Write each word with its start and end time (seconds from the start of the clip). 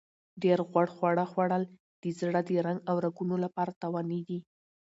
ډېر 0.43 0.59
غوړ 0.69 0.85
خواړه 0.95 1.25
خوړل 1.31 1.63
د 2.01 2.03
زړه 2.19 2.39
د 2.47 2.51
رنګ 2.65 2.79
او 2.89 2.95
رګونو 3.05 3.35
لپاره 3.45 3.77
تاواني 3.81 4.21
دي. 4.27 4.39